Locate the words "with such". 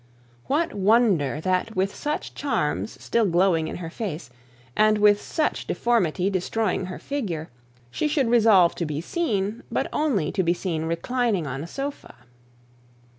1.75-2.33, 4.97-5.67